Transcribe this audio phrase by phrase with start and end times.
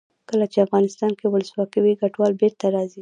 [0.29, 2.99] کله چې افغانستان کې ولسواکي وي کډوال بېرته راځي.